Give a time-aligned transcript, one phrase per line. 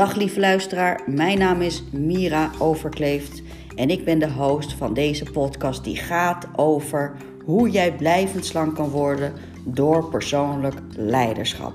[0.00, 3.42] Dag lieve luisteraar, mijn naam is Mira Overkleeft
[3.76, 8.74] en ik ben de host van deze podcast die gaat over hoe jij blijvend slank
[8.74, 9.32] kan worden
[9.64, 11.74] door persoonlijk leiderschap.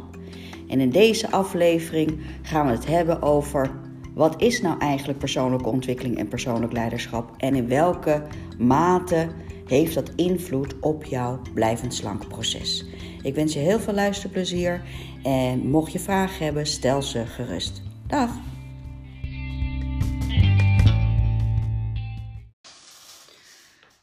[0.68, 3.72] En in deze aflevering gaan we het hebben over
[4.14, 8.22] wat is nou eigenlijk persoonlijke ontwikkeling en persoonlijk leiderschap en in welke
[8.58, 9.28] mate
[9.68, 12.86] heeft dat invloed op jouw blijvend slank proces.
[13.22, 14.82] Ik wens je heel veel luisterplezier
[15.24, 17.86] en mocht je vragen hebben, stel ze gerust.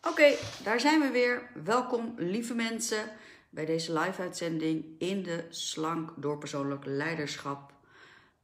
[0.03, 1.51] Oké, daar zijn we weer.
[1.65, 3.05] Welkom, lieve mensen,
[3.51, 7.73] bij deze live-uitzending in de Slank door Persoonlijk Leiderschap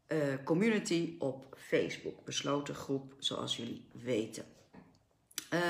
[0.08, 2.24] uh, community op Facebook.
[2.24, 4.44] Besloten groep, zoals jullie weten.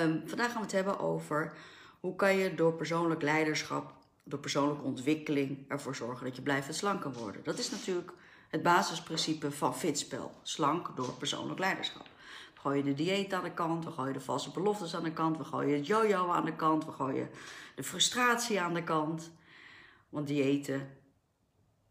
[0.03, 1.53] Um, vandaag gaan we het hebben over
[2.01, 7.01] hoe kan je door persoonlijk leiderschap, door persoonlijke ontwikkeling ervoor zorgen dat je blijft slank
[7.01, 7.45] kan worden.
[7.45, 8.13] Dat is natuurlijk
[8.49, 10.39] het basisprincipe van fitspel.
[10.43, 12.07] Slank door persoonlijk leiderschap.
[12.55, 15.37] We gooien de dieet aan de kant, we gooien de valse beloftes aan de kant,
[15.37, 17.31] we gooien het yo-yo aan de kant, we gooien
[17.75, 19.31] de frustratie aan de kant.
[20.09, 20.97] Want diëten,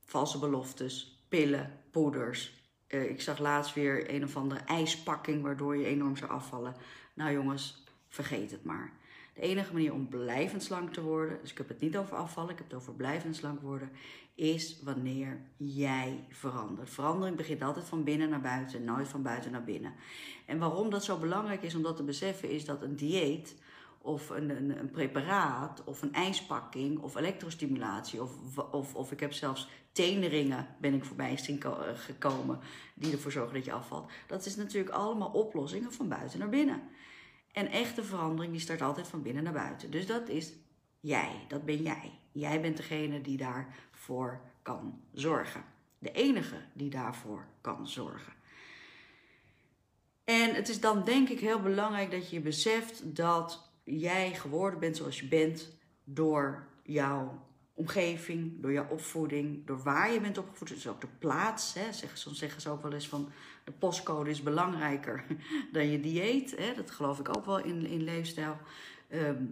[0.06, 2.56] valse beloftes, pillen, poeders.
[2.88, 6.76] Uh, ik zag laatst weer een of andere ijspakking waardoor je enorm zou afvallen.
[7.14, 8.94] Nou jongens, vergeet het maar.
[9.38, 12.52] De enige manier om blijvend slank te worden, dus ik heb het niet over afvallen,
[12.52, 13.90] ik heb het over blijvend slank worden,
[14.36, 16.90] is wanneer jij verandert.
[16.90, 19.94] Verandering begint altijd van binnen naar buiten, nooit van buiten naar binnen.
[20.46, 23.56] En waarom dat zo belangrijk is om dat te beseffen, is dat een dieet
[23.98, 29.34] of een, een, een preparaat of een ijspakking of elektrostimulatie of, of, of ik heb
[29.34, 31.38] zelfs teneringen ben ik voorbij
[31.96, 32.60] gekomen
[32.94, 34.12] die ervoor zorgen dat je afvalt.
[34.28, 36.82] Dat is natuurlijk allemaal oplossingen van buiten naar binnen.
[37.58, 39.92] En echte verandering die start altijd van binnen naar buiten.
[39.92, 40.54] Dus dat is
[41.00, 42.12] jij, dat ben jij.
[42.32, 45.64] Jij bent degene die daarvoor kan zorgen.
[46.00, 48.34] De enige die daarvoor kan zorgen.
[50.24, 54.98] En het is dan denk ik heel belangrijk dat je beseft dat jij geworden bent
[54.98, 57.47] zoals je bent door jouw
[57.78, 60.68] omgeving, door jouw opvoeding, door waar je bent opgevoed.
[60.68, 61.74] Dus ook de plaats.
[61.74, 61.94] Hè.
[61.94, 63.30] Zeggen, soms zeggen ze ook wel eens van
[63.64, 65.24] de postcode is belangrijker
[65.72, 66.56] dan je dieet.
[66.58, 66.74] Hè.
[66.74, 68.58] Dat geloof ik ook wel in, in leefstijl.
[69.10, 69.44] Ehm,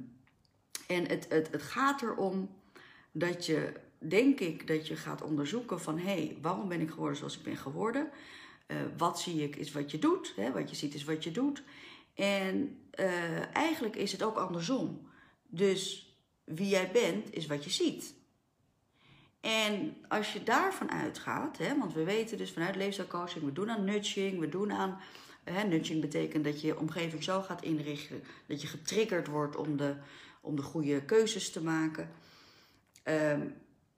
[0.88, 2.50] en het, het, het gaat erom
[3.12, 5.98] dat je, denk ik, dat je gaat onderzoeken van...
[5.98, 8.10] hé, hey, waarom ben ik geworden zoals ik ben geworden?
[8.68, 10.34] Uh, wat zie ik is wat je doet.
[10.36, 10.52] Hè.
[10.52, 11.64] Wat je ziet is wat je doet.
[12.14, 15.08] En uh, eigenlijk is het ook andersom.
[15.48, 16.05] Dus
[16.46, 18.14] wie jij bent is wat je ziet.
[19.42, 23.84] En als je daarvan uitgaat, hè, want we weten dus vanuit leefstijlcoaching, we doen aan
[23.84, 25.00] nudging, we doen aan.
[25.44, 29.78] Hè, nudging betekent dat je je omgeving zo gaat inrichten dat je getriggerd wordt om
[29.78, 29.96] de,
[30.42, 32.12] om de goede keuzes te maken.
[33.04, 33.54] Um,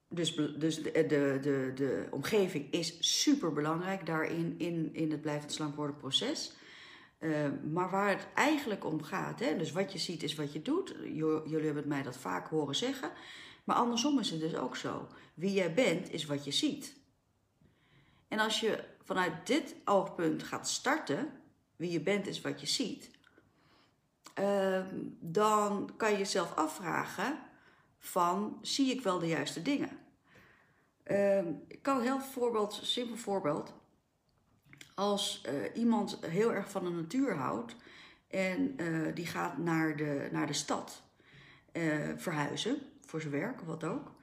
[0.10, 5.52] dus dus de, de, de, de omgeving is super belangrijk daarin in, in het blijvend
[5.52, 6.56] slank worden proces.
[7.20, 10.62] Ehm, maar waar het eigenlijk om gaat, hè, dus wat je ziet is wat je
[10.62, 10.96] doet.
[11.46, 13.12] jullie hebben mij dat vaak horen zeggen.
[13.64, 15.08] Maar andersom is het dus ook zo.
[15.34, 16.96] Wie jij bent is wat je ziet.
[18.28, 21.30] En als je vanuit dit oogpunt gaat starten,
[21.76, 23.12] wie je bent is wat je ziet,
[24.34, 27.40] ehm, dan kan je jezelf afvragen
[27.98, 30.00] van zie ik wel de juiste dingen?
[31.04, 33.74] Ehm, ik kan een heel voorbeeld, simpel voorbeeld
[34.98, 37.76] als uh, iemand heel erg van de natuur houdt
[38.28, 41.04] en uh, die gaat naar de, naar de stad
[41.74, 44.16] uh, verhuizen voor zijn werk of wat ook.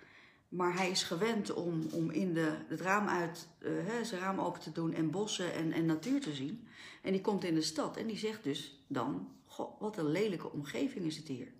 [0.48, 4.60] Maar hij is gewend om, om in de, het raam uit, hè, zijn raam open
[4.60, 6.66] te doen en bossen en, en natuur te zien.
[7.02, 10.52] En die komt in de stad en die zegt dus dan: Goh, wat een lelijke
[10.52, 11.52] omgeving is het hier.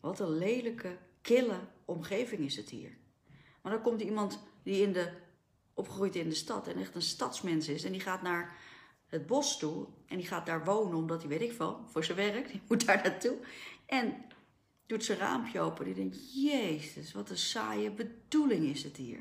[0.00, 2.96] Wat een lelijke, kille omgeving is het hier.
[3.62, 5.26] Maar dan komt iemand die in de
[5.78, 7.84] opgegroeid in de stad en echt een stadsmens is.
[7.84, 8.56] En die gaat naar
[9.06, 12.16] het bos toe en die gaat daar wonen omdat hij, weet ik veel, voor zijn
[12.16, 13.36] werk, die moet daar naartoe.
[13.86, 14.24] En
[14.86, 15.84] doet zijn raampje open.
[15.84, 19.20] Die denkt, jezus, wat een saaie bedoeling is het hier.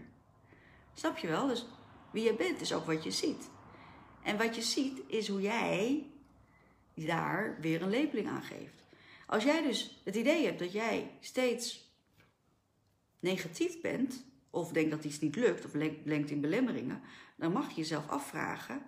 [0.94, 1.48] Snap je wel?
[1.48, 1.66] Dus
[2.12, 3.50] wie je bent is ook wat je ziet.
[4.24, 6.12] En wat je ziet is hoe jij
[6.94, 8.84] daar weer een labeling aan geeft.
[9.28, 11.92] Als jij dus het idee hebt dat jij steeds
[13.20, 15.74] negatief bent, of denkt dat iets niet lukt, of
[16.04, 17.02] lenkt in belemmeringen,
[17.38, 18.82] dan mag je jezelf afvragen: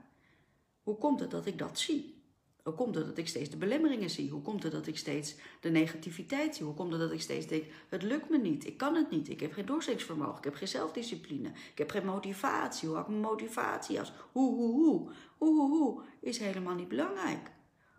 [0.83, 2.17] hoe komt het dat ik dat zie?
[2.63, 4.29] Hoe komt het dat ik steeds de belemmeringen zie?
[4.29, 6.65] Hoe komt het dat ik steeds de negativiteit zie?
[6.65, 9.29] Hoe komt het dat ik steeds denk: het lukt me niet, ik kan het niet,
[9.29, 12.87] ik heb geen doorzettingsvermogen, ik heb geen zelfdiscipline, ik heb geen motivatie.
[12.87, 14.13] Hoe hou ik mijn motivatie als?
[14.31, 17.51] Hoe, hoe, hoe is helemaal niet belangrijk.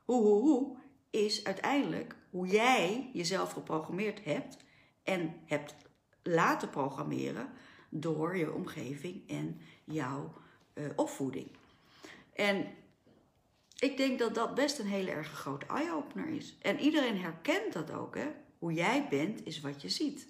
[0.05, 0.77] Hoe, hoe, hoe
[1.11, 4.57] is uiteindelijk hoe jij jezelf geprogrammeerd hebt
[5.03, 5.75] en hebt
[6.23, 7.49] laten programmeren
[7.89, 10.33] door je omgeving en jouw
[10.73, 11.49] eh, opvoeding.
[12.33, 12.67] En
[13.79, 16.57] ik denk dat dat best een hele erg grote eye-opener is.
[16.63, 18.17] En iedereen herkent dat ook.
[18.17, 18.29] Hè?
[18.59, 20.29] Hoe jij bent, is wat je ziet.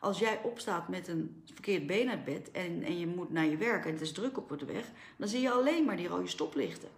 [0.00, 3.56] Als jij opstaat met een verkeerd been uit bed en, en je moet naar je
[3.56, 6.28] werk en het is druk op de weg, dan zie je alleen maar die rode
[6.28, 6.88] stoplichten.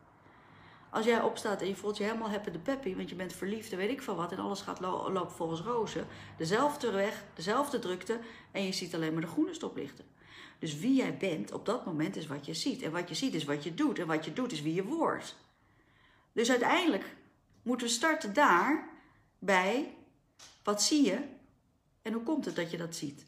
[0.94, 3.72] Als jij opstaat en je voelt je helemaal happy de peppy, want je bent verliefd
[3.72, 6.06] en weet ik van wat en alles gaat lo lopen volgens rozen,
[6.36, 8.18] dezelfde weg, dezelfde drukte
[8.50, 10.04] en je ziet alleen maar de groene stoplichten.
[10.58, 12.82] Dus wie jij bent op dat moment is wat je ziet.
[12.82, 13.98] En wat je ziet is wat je doet.
[13.98, 15.36] En wat je doet is wie je wordt.
[16.32, 17.16] Dus uiteindelijk
[17.62, 18.88] moeten we starten daar
[19.38, 19.94] bij
[20.62, 21.18] wat zie je
[22.02, 23.24] en hoe komt het dat je dat ziet.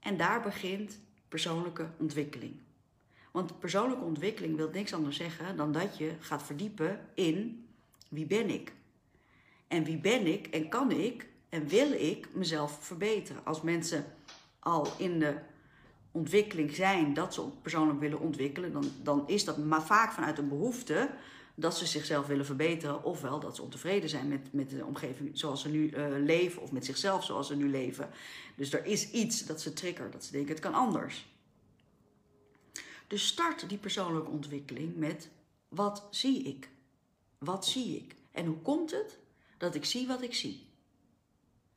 [0.00, 0.98] En daar begint
[1.28, 2.60] persoonlijke ontwikkeling.
[3.32, 7.66] Want persoonlijke ontwikkeling wil niks anders zeggen dan dat je gaat verdiepen in
[8.08, 8.72] wie ben ik.
[9.68, 13.44] En wie ben ik en kan ik en wil ik mezelf verbeteren.
[13.44, 14.04] Als mensen
[14.58, 15.34] al in de
[16.10, 20.48] ontwikkeling zijn dat ze persoonlijk willen ontwikkelen, dan, dan is dat maar vaak vanuit een
[20.48, 21.10] behoefte
[21.54, 25.62] dat ze zichzelf willen verbeteren, ofwel dat ze ontevreden zijn met, met de omgeving zoals
[25.62, 28.10] ze nu uh, leven, of met zichzelf zoals ze nu leven.
[28.56, 31.31] Dus er is iets dat ze triggert, dat ze denken het kan anders.
[33.12, 35.30] Dus start die persoonlijke ontwikkeling met
[35.68, 36.70] wat zie ik?
[37.38, 38.16] Wat zie ik?
[38.30, 39.18] En hoe komt het
[39.58, 40.70] dat ik zie wat ik zie?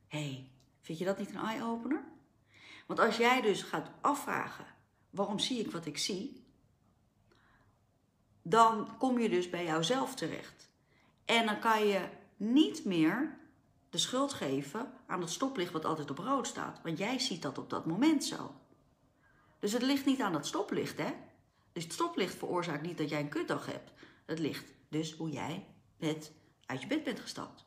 [0.08, 0.50] hey,
[0.80, 2.04] vind je dat niet een eye-opener?
[2.86, 4.66] Want als jij dus gaat afvragen,
[5.10, 6.44] waarom zie ik wat ik zie?
[8.42, 10.70] Dan kom je dus bij jouzelf terecht.
[11.24, 13.38] En dan kan je niet meer
[13.90, 16.80] de schuld geven aan het stoplicht wat altijd op rood staat.
[16.82, 18.54] Want jij ziet dat op dat moment zo.
[19.58, 21.12] Dus het ligt niet aan het stoplicht, hè?
[21.72, 23.90] Dus het stoplicht veroorzaakt niet dat jij een kutdag hebt.
[24.26, 25.66] Het ligt dus hoe jij
[26.66, 27.64] uit je bed bent gestapt.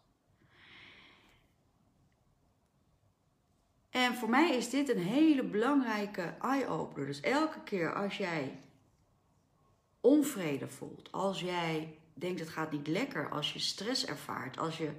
[3.89, 7.07] En voor mij is dit een hele belangrijke eye-opener.
[7.07, 8.59] Dus elke keer als jij
[10.01, 14.85] onvrede voelt, als jij denkt het gaat niet lekker, als je stress ervaart, als je
[14.85, 14.94] uh,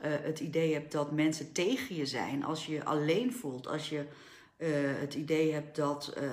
[0.00, 4.06] het idee hebt dat mensen tegen je zijn, als je je alleen voelt, als je
[4.66, 6.32] het idee hebt dat, uh,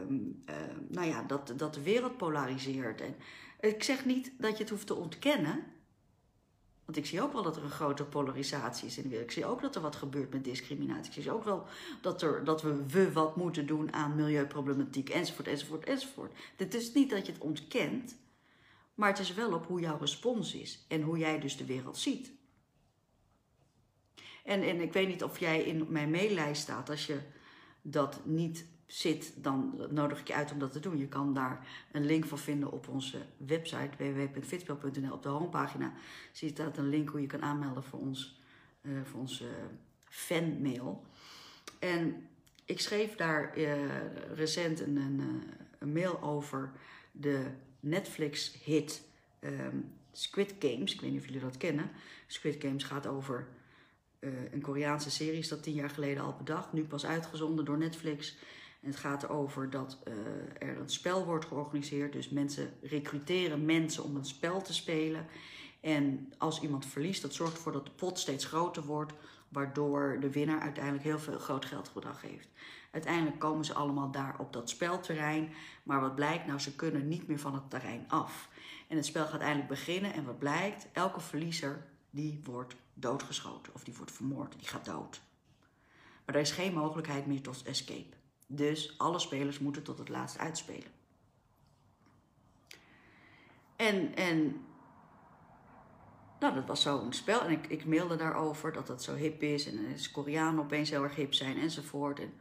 [0.00, 0.42] um,
[0.88, 3.00] nou ja, dat, dat de wereld polariseert.
[3.00, 3.14] En
[3.60, 5.64] ik zeg niet dat je het hoeft te ontkennen.
[6.84, 9.26] Want ik zie ook wel dat er een grote polarisatie is in de wereld.
[9.26, 11.12] Ik zie ook dat er wat gebeurt met discriminatie.
[11.14, 11.66] Ik zie ook wel
[12.00, 16.32] dat, er, dat we, we wat moeten doen aan milieuproblematiek, enzovoort, enzovoort, enzovoort.
[16.56, 18.16] Het is niet dat je het ontkent,
[18.94, 21.98] maar het is wel op hoe jouw respons is en hoe jij dus de wereld
[21.98, 22.32] ziet.
[24.44, 26.90] En, en ik weet niet of jij in mijn maillijst staat.
[26.90, 27.18] Als je
[27.82, 30.98] dat niet zit, dan nodig ik je uit om dat te doen.
[30.98, 35.12] Je kan daar een link voor vinden op onze website www.fitspel.nl.
[35.12, 35.92] Op de homepagina
[36.32, 38.40] zie je staat een link hoe je kan aanmelden voor ons,
[38.82, 39.48] uh, voor onze
[40.08, 41.04] fanmail.
[41.78, 42.26] En
[42.64, 43.74] ik schreef daar uh,
[44.34, 46.72] recent een, een, eh, een, mail over
[47.12, 47.46] de
[47.80, 49.02] Netflix-hit
[49.40, 50.94] um, Squid Games.
[50.94, 51.90] Ik weet niet of jullie dat kennen.
[52.26, 53.48] Squid Games gaat over
[54.52, 56.72] een Koreaanse serie, is dat tien jaar geleden al bedacht.
[56.72, 58.36] Nu pas uitgezonden door Netflix.
[58.80, 60.14] En het gaat erover dat uh,
[60.68, 62.12] er een spel wordt georganiseerd.
[62.12, 65.26] Dus mensen recruteren mensen om een spel te spelen.
[65.80, 69.12] En als iemand verliest, dat zorgt ervoor dat de pot steeds groter wordt.
[69.48, 72.48] Waardoor de winnaar uiteindelijk heel veel groot geldbedrag heeft.
[72.90, 75.52] Uiteindelijk komen ze allemaal daar op dat spelterrein.
[75.82, 78.48] Maar wat blijkt nou, ze kunnen niet meer van het terrein af.
[78.88, 80.12] En het spel gaat eindelijk beginnen.
[80.12, 80.88] En wat blijkt?
[80.92, 83.74] Elke verliezer die wordt doodgeschoten.
[83.74, 84.54] Of die wordt vermoord.
[84.58, 85.20] Die gaat dood.
[86.24, 88.16] Maar er is geen mogelijkheid meer tot escape.
[88.46, 90.90] Dus alle spelers moeten tot het laatst uitspelen.
[93.76, 94.64] En, en
[96.40, 97.40] nou, dat was zo'n spel.
[97.40, 99.66] En ik, ik mailde daarover dat dat zo hip is.
[99.66, 102.20] En is Koreanen opeens heel erg hip zijn enzovoort.
[102.20, 102.32] En,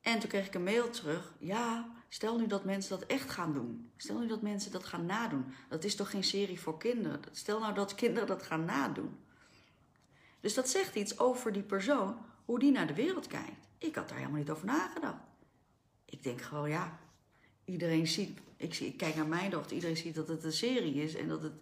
[0.00, 1.34] en toen kreeg ik een mail terug.
[1.38, 3.90] Ja, stel nu dat mensen dat echt gaan doen.
[3.96, 5.44] Stel nu dat mensen dat gaan nadoen.
[5.68, 7.20] Dat is toch geen serie voor kinderen?
[7.32, 9.18] Stel nou dat kinderen dat gaan nadoen.
[10.40, 13.68] Dus dat zegt iets over die persoon, hoe die naar de wereld kijkt.
[13.78, 15.22] Ik had daar helemaal niet over nagedacht.
[16.04, 16.98] Ik denk gewoon, ja,
[17.64, 21.14] iedereen ziet, ik, zie, kijk naar mijn dochter, iedereen ziet dat het een serie is
[21.14, 21.52] en dat het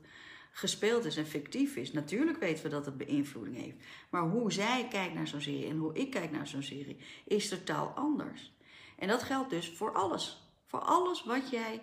[0.59, 1.93] gespeeld is en fictief is.
[1.93, 3.77] Natuurlijk weten we dat het beïnvloeding heeft.
[4.11, 7.49] Maar hoe zij kijkt naar zo'n serie en hoe ik kijk naar zo'n serie is
[7.49, 8.53] totaal anders.
[8.97, 10.53] En dat geldt dus voor alles.
[10.67, 11.83] Voor alles wat jij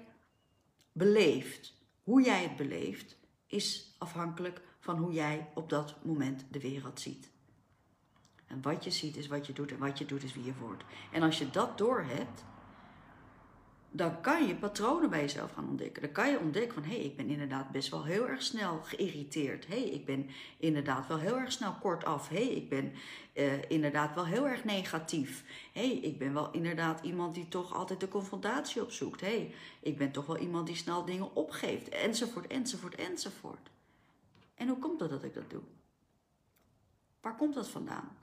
[0.92, 1.74] beleeft.
[2.04, 3.18] Hoe jij het beleeft
[3.48, 7.32] is afhankelijk van hoe jij op dat moment de wereld ziet.
[8.48, 10.56] En wat je ziet is wat je doet en wat je doet is wie je
[10.60, 10.84] wordt.
[11.12, 12.44] En als je dat doorhebt,
[13.96, 16.02] dan kan je patronen bij jezelf gaan ontdekken.
[16.02, 18.82] Dan kan je ontdekken van, hé, hey, ik ben inderdaad best wel heel erg snel
[18.84, 19.68] geïrriteerd.
[19.68, 22.30] Hé, hey, ik ben inderdaad wel heel erg snel kortaf.
[22.30, 22.94] Hé, hey, ik ben
[23.34, 25.44] uh, inderdaad wel heel erg negatief.
[25.74, 29.22] Hé, hey, ik ben wel inderdaad iemand die toch altijd de confrontatie opzoekt.
[29.22, 31.90] Hé, hey, ik ben toch wel iemand die snel dingen opgeeft.
[31.90, 33.70] Enzovoort, enzovoort, enzovoort.
[34.56, 35.64] En hoe komt het dat ik dat doe?
[37.22, 38.18] Waar komt dat vandaan?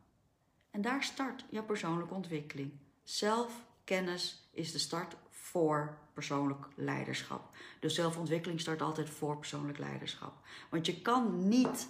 [0.71, 2.73] En daar start jouw persoonlijke ontwikkeling.
[3.03, 7.43] Zelfkennis is de start voor persoonlijk leiderschap.
[7.81, 10.33] Dus zelfontwikkeling start altijd voor persoonlijk leiderschap.
[10.69, 11.89] Want je kan niet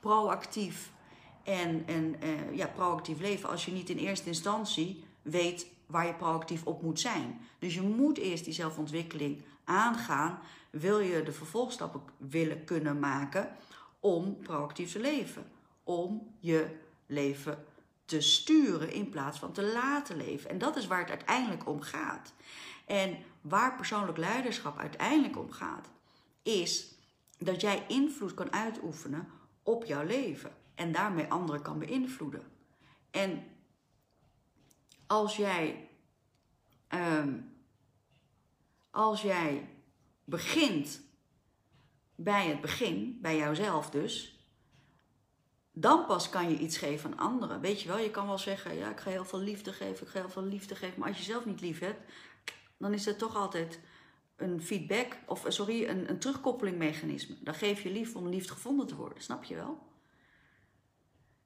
[0.00, 0.90] proactief
[1.42, 6.14] en, en uh, ja, proactief leven als je niet in eerste instantie weet waar je
[6.14, 7.40] proactief op moet zijn.
[7.58, 10.38] Dus je moet eerst die zelfontwikkeling aangaan.
[10.70, 13.56] Wil je de vervolgstappen willen kunnen maken
[14.00, 15.44] om proactief te leven?
[15.84, 17.64] Om je leven
[18.10, 20.50] te sturen in plaats van te laten leven.
[20.50, 22.32] En dat is waar het uiteindelijk om gaat.
[22.86, 25.88] En waar persoonlijk leiderschap uiteindelijk om gaat,
[26.42, 26.94] is
[27.38, 29.28] dat jij invloed kan uitoefenen
[29.62, 32.42] op jouw leven en daarmee anderen kan beïnvloeden.
[33.10, 33.44] En
[35.06, 35.88] als jij,
[36.88, 37.54] um,
[38.90, 39.68] als jij
[40.24, 41.00] begint
[42.14, 44.39] bij het begin, bij jouzelf dus,
[45.80, 47.60] dan pas kan je iets geven aan anderen.
[47.60, 50.12] Weet je wel, je kan wel zeggen, ja, ik ga heel veel liefde geven, ik
[50.12, 50.98] ga heel veel liefde geven.
[50.98, 52.12] Maar als je zelf niet lief hebt,
[52.76, 53.80] dan is er toch altijd
[54.36, 57.36] een feedback, of sorry, een, een terugkoppelingmechanisme.
[57.40, 59.88] Dan geef je lief om liefd gevonden te worden, snap je wel?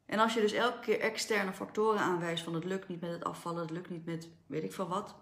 [0.06, 3.24] En als je dus elke keer externe factoren aanwijst van het lukt niet met het
[3.24, 5.14] afvallen, het lukt niet met weet ik veel wat,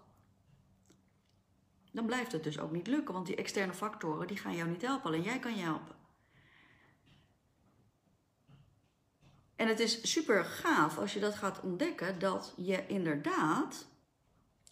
[1.91, 4.81] dan blijft het dus ook niet lukken, want die externe factoren die gaan jou niet
[4.81, 5.95] helpen, alleen jij kan je helpen.
[9.63, 13.87] En het is super gaaf als je dat gaat ontdekken, dat je inderdaad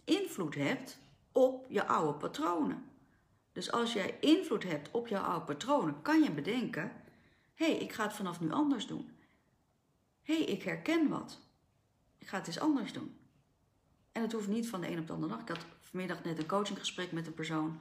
[0.03, 0.99] invloed hebt
[1.31, 2.83] op je oude patronen.
[3.51, 6.91] Dus als jij invloed hebt op jouw oude patronen, kan je bedenken:
[7.53, 9.11] hé, hey, ik ga het vanaf nu anders doen.
[10.21, 11.39] Hé, hey, ik herken wat.
[12.17, 13.17] Ik ga het eens anders doen.
[14.11, 15.41] En het hoeft niet van de een op de andere dag.
[15.41, 17.79] Ik had vanmiddag net een coachinggesprek met een persoon.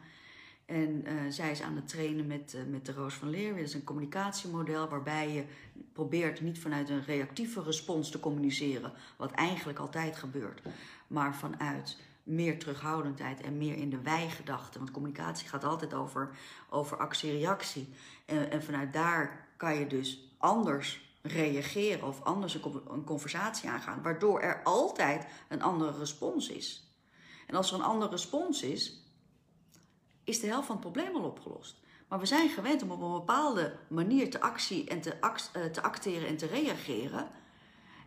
[0.70, 3.54] En uh, zij is aan het trainen met, uh, met de Roos van Leer.
[3.54, 5.44] Dat is een communicatiemodel waarbij je
[5.92, 10.60] probeert niet vanuit een reactieve respons te communiceren, wat eigenlijk altijd gebeurt,
[11.06, 14.78] maar vanuit meer terughoudendheid en meer in de wij-gedachte.
[14.78, 16.30] Want communicatie gaat altijd over,
[16.68, 17.88] over actie-reactie.
[18.24, 22.58] En, en vanuit daar kan je dus anders reageren of anders
[22.88, 26.84] een conversatie aangaan, waardoor er altijd een andere respons is.
[27.46, 28.99] En als er een andere respons is,
[30.30, 31.80] is de helft van het probleem al opgelost.
[32.08, 35.14] Maar we zijn gewend om op een bepaalde manier te, actie en te,
[35.52, 37.30] eh, te acteren en te reageren.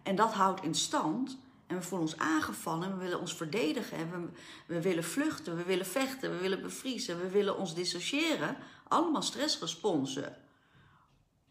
[0.04, 1.38] En dat houdt in stand.
[1.68, 3.98] En we voelen ons aangevallen en we willen ons verdedigen.
[3.98, 4.30] En we,
[4.74, 8.58] we willen vluchten, we willen vechten, we willen bevriezen, we willen ons dissociëren.
[8.88, 10.38] Allemaal stressresponsen.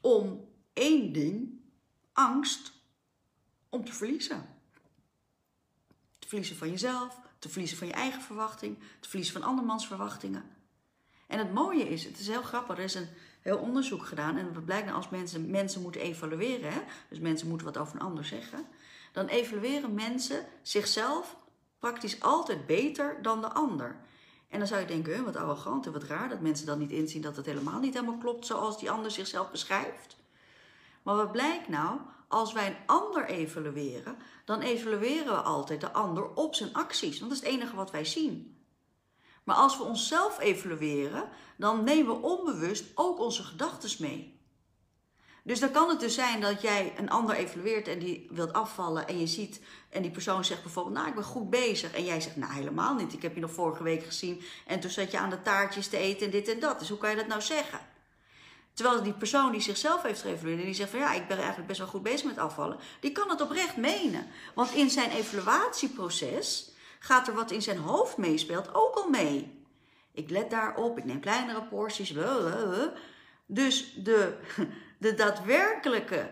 [0.00, 1.60] Om één ding,
[2.12, 2.72] angst
[3.68, 4.48] om te verliezen.
[6.18, 10.60] Te verliezen van jezelf, te verliezen van je eigen verwachting, te verliezen van andermans verwachtingen.
[11.32, 13.08] En het mooie is, het is heel grappig, er is een
[13.40, 17.48] heel onderzoek gedaan en het blijkt nou als mensen, mensen moeten evalueren, hè, dus mensen
[17.48, 18.66] moeten wat over een ander zeggen,
[19.12, 21.36] dan evalueren mensen zichzelf
[21.78, 23.96] praktisch altijd beter dan de ander.
[24.48, 27.22] En dan zou je denken, wat arrogant en wat raar dat mensen dan niet inzien
[27.22, 30.16] dat het helemaal niet helemaal klopt zoals die ander zichzelf beschrijft.
[31.02, 32.00] Maar wat blijkt nou?
[32.28, 37.18] Als wij een ander evalueren, dan evalueren we altijd de ander op zijn acties.
[37.18, 38.56] Want dat is het enige wat wij zien.
[39.44, 44.40] Maar als we onszelf evalueren, dan nemen we onbewust ook onze gedachten mee.
[45.44, 49.08] Dus dan kan het dus zijn dat jij een ander evalueert en die wilt afvallen
[49.08, 52.20] en je ziet en die persoon zegt bijvoorbeeld, nou ik ben goed bezig en jij
[52.20, 55.18] zegt, nou helemaal niet, ik heb je nog vorige week gezien en toen zat je
[55.18, 56.78] aan de taartjes te eten en dit en dat.
[56.78, 57.80] Dus hoe kan je dat nou zeggen?
[58.74, 61.66] Terwijl die persoon die zichzelf heeft geëvalueerd en die zegt van ja, ik ben eigenlijk
[61.66, 64.26] best wel goed bezig met afvallen, die kan het oprecht menen.
[64.54, 66.71] Want in zijn evaluatieproces
[67.02, 69.64] gaat er wat in zijn hoofd meespeelt ook al mee.
[70.12, 72.14] Ik let daarop, ik neem kleinere porties.
[73.46, 74.38] Dus de,
[74.98, 76.30] de daadwerkelijke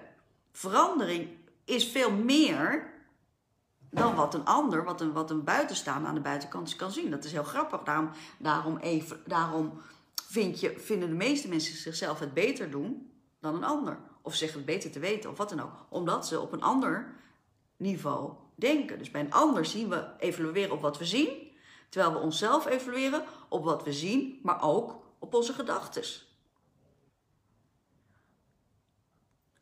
[0.53, 1.29] verandering
[1.65, 2.93] is veel meer
[3.91, 7.11] dan wat een ander, wat een, wat een buitenstaander aan de buitenkant kan zien.
[7.11, 7.83] Dat is heel grappig.
[7.83, 9.81] Daarom, daarom, even, daarom
[10.15, 13.11] vind je, vinden de meeste mensen zichzelf het beter doen
[13.41, 13.99] dan een ander.
[14.23, 15.73] Of zeggen het beter te weten of wat dan ook.
[15.89, 17.15] Omdat ze op een ander
[17.77, 18.99] niveau denken.
[18.99, 21.29] Dus bij een ander zien we evalueren op wat we zien.
[21.89, 26.05] Terwijl we onszelf evalueren op wat we zien, maar ook op onze gedachten.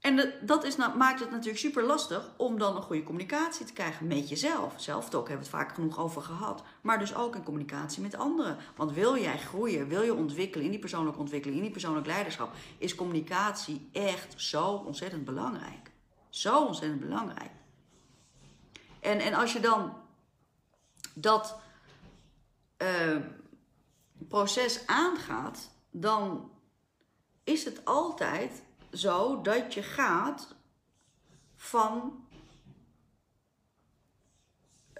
[0.00, 3.72] En dat is, nou, maakt het natuurlijk super lastig om dan een goede communicatie te
[3.72, 4.74] krijgen met jezelf.
[4.76, 6.62] Zelftalk hebben we het vaak genoeg over gehad.
[6.80, 8.56] Maar dus ook in communicatie met anderen.
[8.76, 12.52] Want wil jij groeien, wil je ontwikkelen in die persoonlijke ontwikkeling, in die persoonlijk leiderschap,
[12.78, 15.90] is communicatie echt zo ontzettend belangrijk.
[16.28, 17.50] Zo ontzettend belangrijk.
[19.08, 19.96] En, en als je dan
[21.14, 21.58] dat
[22.78, 23.16] uh,
[24.28, 26.50] proces aangaat, dan
[27.44, 28.62] is het altijd
[28.92, 30.54] zo dat je gaat
[31.56, 32.26] van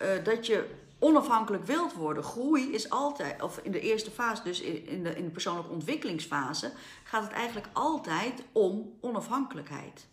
[0.03, 2.23] uh, dat je onafhankelijk wilt worden.
[2.23, 6.73] Groei is altijd, of in de eerste fase, dus in de, in de persoonlijke ontwikkelingsfase,
[7.05, 10.07] gaat het eigenlijk altijd om onafhankelijkheid.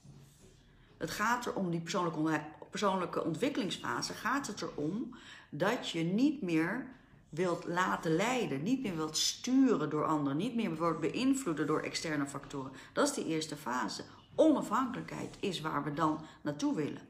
[0.98, 2.42] Het gaat er om die persoonlijke,
[2.76, 5.16] persoonlijke ontwikkelingsfase, gaat het erom
[5.50, 6.88] dat je niet meer
[7.30, 12.28] wilt laten leiden, niet meer wilt sturen door anderen, niet meer wordt beïnvloeden door externe
[12.28, 12.72] factoren.
[12.94, 14.04] Dat is de eerste fase.
[14.36, 17.02] Onafhankelijkheid is waar we dan naartoe willen.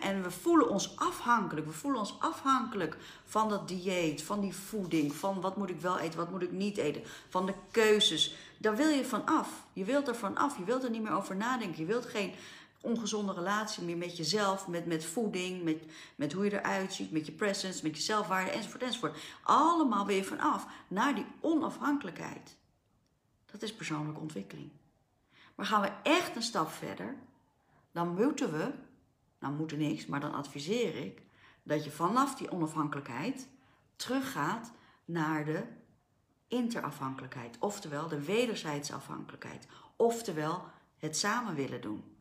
[0.00, 1.66] En we voelen ons afhankelijk.
[1.66, 5.98] We voelen ons afhankelijk van dat dieet, van die voeding, van wat moet ik wel
[5.98, 8.36] eten, wat moet ik niet eten, van de keuzes.
[8.58, 9.48] Daar wil je van af.
[9.72, 10.58] Je wilt er van af.
[10.58, 11.80] Je wilt er niet meer over nadenken.
[11.80, 12.32] Je wilt geen
[12.80, 15.82] ongezonde relatie meer met jezelf, met, met voeding, met,
[16.16, 19.18] met hoe je eruit ziet, met je presence, met je zelfwaarde, enzovoort, enzovoort.
[19.42, 22.56] Allemaal weer vanaf naar die onafhankelijkheid.
[23.46, 24.70] Dat is persoonlijke ontwikkeling.
[25.54, 27.16] Maar gaan we echt een stap verder,
[27.92, 28.72] dan moeten we,
[29.38, 31.22] nou moeten niks, maar dan adviseer ik
[31.62, 33.48] dat je vanaf die onafhankelijkheid
[33.96, 34.72] teruggaat
[35.04, 35.62] naar de
[36.48, 39.66] interafhankelijkheid, oftewel de wederzijdse afhankelijkheid,
[39.96, 40.64] oftewel
[40.98, 42.17] het samen willen doen.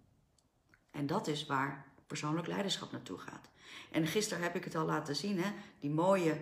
[0.98, 3.50] En dat is waar persoonlijk leiderschap naartoe gaat.
[3.92, 5.50] En gisteren heb ik het al laten zien, hè?
[5.80, 6.38] die mooie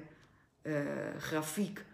[0.61, 0.81] uh,
[1.19, 1.85] grafiek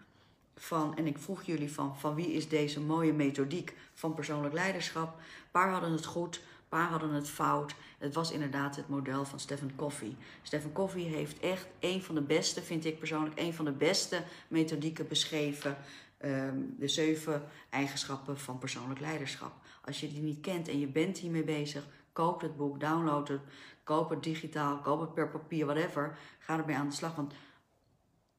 [0.56, 5.20] van, en ik vroeg jullie van, van wie is deze mooie methodiek van persoonlijk leiderschap.
[5.50, 7.74] Paar hadden het goed, paar hadden het fout.
[7.98, 10.16] Het was inderdaad het model van Stephen Covey.
[10.42, 14.22] Stephen Covey heeft echt een van de beste, vind ik persoonlijk, een van de beste
[14.48, 15.76] methodieken beschreven.
[16.24, 19.52] Um, de zeven eigenschappen van persoonlijk leiderschap.
[19.84, 23.40] Als je die niet kent en je bent hiermee bezig, Koop het boek, download het,
[23.84, 26.18] koop het digitaal, koop het per papier, whatever.
[26.38, 27.14] Ga ermee aan de slag.
[27.14, 27.32] Want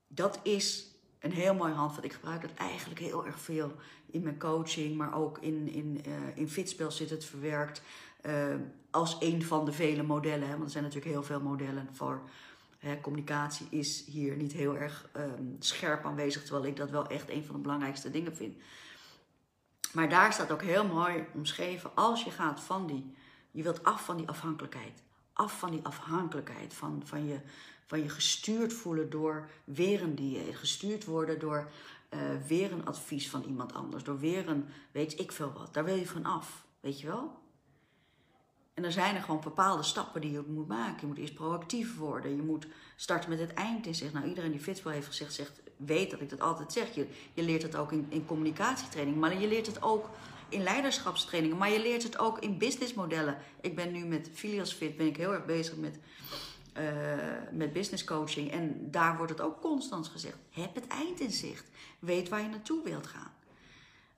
[0.08, 0.88] dat is
[1.19, 2.04] een heel mooi handvat.
[2.04, 3.71] Ik gebruik dat eigenlijk heel erg veel
[4.06, 7.82] in mijn coaching, maar ook in, in, uh, in Fitspel zit het verwerkt.
[8.26, 8.56] Uh,
[8.91, 10.47] als een van de vele modellen.
[10.47, 12.21] Hè, want er zijn natuurlijk heel veel modellen voor.
[12.78, 17.30] Hè, communicatie is hier niet heel erg um, scherp aanwezig, terwijl ik dat wel echt
[17.30, 18.58] een van de belangrijkste dingen vind.
[19.93, 23.15] Maar daar staat ook heel mooi omschreven, als je gaat van die
[23.54, 25.04] je wilt af van die afhankelijkheid.
[25.34, 26.74] Af van die afhankelijkheid.
[26.74, 27.39] Van, van, je,
[27.86, 30.56] van je gestuurd voelen door weer een dieet.
[30.56, 31.72] Gestuurd worden door
[32.10, 34.04] uh, weer een advies van iemand anders.
[34.04, 35.74] Door weer een weet ik veel wat.
[35.74, 36.66] Daar wil je van af.
[36.80, 37.42] Weet je wel?
[38.74, 41.02] En dan zijn er gewoon bepaalde stappen die je moet maken.
[41.02, 42.36] Je moet eerst proactief worden.
[42.36, 44.13] Je moet starten met het eind in zich.
[44.13, 46.96] Nou, iedereen die Fitwel heeft gezegd, zegt, weet dat ik dat altijd zeg.
[46.96, 49.18] Je, je leert het ook in, in communicatietraining.
[49.18, 50.10] Maar je leert het ook
[50.54, 53.38] in leiderschapstrainingen, maar je leert het ook in businessmodellen.
[53.62, 56.00] Ik ben nu met Filias Fit ben ik heel erg bezig met,
[56.78, 56.84] uh,
[57.52, 58.52] met business coaching.
[58.52, 60.38] En daar wordt het ook constant gezegd.
[60.50, 61.70] Heb het eind in zicht.
[62.00, 63.32] Weet waar je naartoe wilt gaan.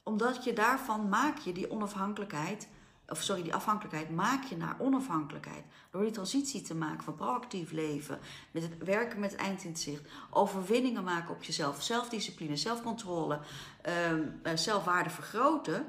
[0.04, 2.68] Omdat je daarvan maak je die onafhankelijkheid,
[3.08, 5.64] of sorry, die afhankelijkheid maak je naar onafhankelijkheid.
[5.92, 8.20] Door die transitie te maken van proactief leven,
[8.52, 13.40] met het werken met eind in zicht, overwinningen maken op jezelf, zelfdiscipline, zelfcontrole,
[13.88, 15.86] uh, zelfwaarde vergroten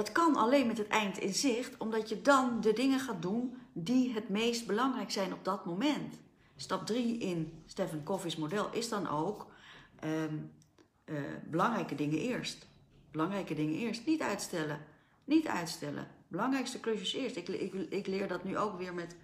[0.00, 3.56] dat kan alleen met het eind in zicht, omdat je dan de dingen gaat doen
[3.72, 6.14] die het meest belangrijk zijn op dat moment.
[6.56, 9.46] Stap 3 in Stephen Covey's model is dan ook
[10.04, 10.52] um,
[11.04, 12.66] uh, belangrijke dingen eerst.
[13.10, 14.06] Belangrijke dingen eerst.
[14.06, 14.80] Niet uitstellen.
[15.24, 16.08] Niet uitstellen.
[16.28, 17.36] Belangrijkste klusjes eerst.
[17.36, 19.16] Ik, ik, ik leer dat nu ook weer met,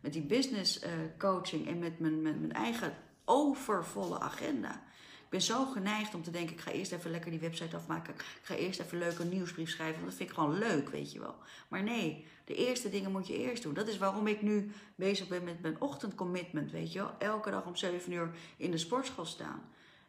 [0.00, 4.82] met die business uh, coaching en met mijn, met mijn eigen overvolle agenda.
[5.30, 8.14] Ben zo geneigd om te denken, ik ga eerst even lekker die website afmaken.
[8.14, 11.12] Ik ga eerst even leuk een nieuwsbrief schrijven, want dat vind ik gewoon leuk, weet
[11.12, 11.34] je wel.
[11.68, 13.74] Maar nee, de eerste dingen moet je eerst doen.
[13.74, 17.14] Dat is waarom ik nu bezig ben met mijn ochtendcommitment, weet je wel.
[17.18, 19.62] Elke dag om 7 uur in de sportschool staan.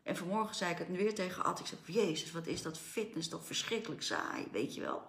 [0.04, 1.60] En vanmorgen zei ik het nu weer tegen Ad.
[1.60, 5.02] Ik zei, jezus, wat is dat fitness toch verschrikkelijk saai, weet je wel.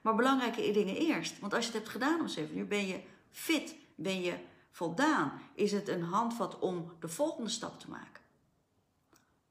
[0.00, 1.40] Maar belangrijke dingen eerst.
[1.40, 4.34] Want als je het hebt gedaan om 7 uur, ben je fit, ben je
[4.70, 5.40] voldaan.
[5.54, 8.21] Is het een handvat om de volgende stap te maken.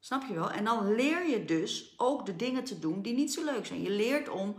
[0.03, 0.51] Snap je wel?
[0.51, 3.81] En dan leer je dus ook de dingen te doen die niet zo leuk zijn.
[3.81, 4.55] Je leert om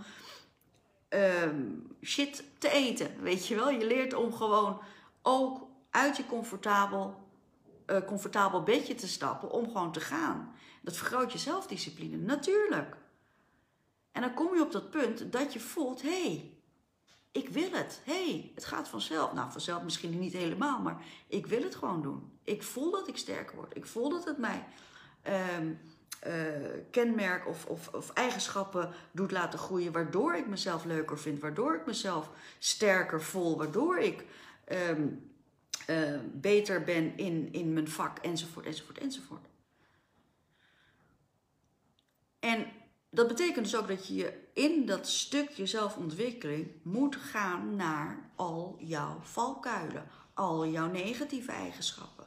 [1.08, 3.70] um, shit te eten, weet je wel?
[3.70, 4.80] Je leert om gewoon
[5.22, 7.28] ook uit je comfortabel,
[7.86, 10.54] uh, comfortabel bedje te stappen om gewoon te gaan.
[10.82, 12.96] Dat vergroot je zelfdiscipline, natuurlijk.
[14.12, 16.56] En dan kom je op dat punt dat je voelt, hé, hey,
[17.32, 18.00] ik wil het.
[18.04, 19.32] Hé, hey, het gaat vanzelf.
[19.32, 22.38] Nou, vanzelf misschien niet helemaal, maar ik wil het gewoon doen.
[22.44, 23.76] Ik voel dat ik sterker word.
[23.76, 24.64] Ik voel dat het mij
[25.28, 25.78] um,
[26.90, 31.86] kenmerk of, of, of, eigenschappen doet laten groeien, waardoor ik mezelf leuker vind, waardoor ik
[31.86, 34.24] mezelf sterker voel, waardoor ik
[34.72, 35.30] um,
[35.86, 39.46] uh, beter ben in, in mijn vak, enzovoort, enzovoort, enzovoort.
[42.38, 42.66] En
[43.10, 49.20] dat betekent dus ook dat je in dat stukje zelfontwikkeling moet gaan naar al jouw
[49.22, 52.26] valkuilen, al jouw negatieve eigenschappen.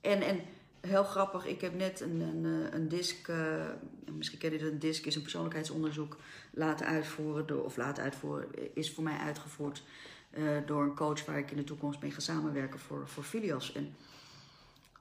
[0.00, 0.40] En, en
[0.80, 3.64] heel grappig, ik heb net een, een, eh, een disc, uh,
[4.12, 6.16] misschien ken je het, een disc is een persoonlijkheidsonderzoek
[6.50, 9.82] laten uitvoeren, door, of laten uitvoeren, is voor mij uitgevoerd
[10.30, 13.72] uh, door een coach waar ik in de toekomst mee ga samenwerken voor, voor Filios.
[13.72, 13.94] En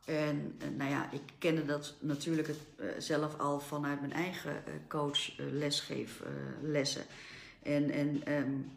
[0.06, 2.50] en, nou ja, ik kende dat natuurlijk
[2.98, 6.22] zelf al vanuit mijn eigen coach lesgeef
[6.62, 7.06] lessen.
[7.64, 8.72] En, en, um,